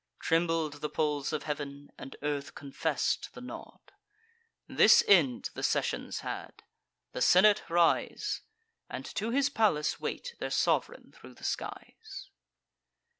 Trembled 0.19 0.81
the 0.81 0.89
poles 0.89 1.31
of 1.31 1.43
heav'n, 1.43 1.91
and 1.95 2.15
earth 2.23 2.55
confess'd 2.55 3.35
the 3.35 3.39
nod. 3.39 3.91
This 4.65 5.03
end 5.07 5.51
the 5.53 5.61
sessions 5.61 6.21
had: 6.21 6.63
the 7.11 7.21
senate 7.21 7.61
rise, 7.69 8.41
And 8.89 9.05
to 9.05 9.29
his 9.29 9.51
palace 9.51 9.99
wait 9.99 10.33
their 10.39 10.49
sov'reign 10.49 11.11
thro' 11.11 11.35
the 11.35 11.43
skies. 11.43 12.31